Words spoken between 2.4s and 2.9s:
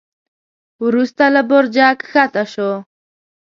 شو.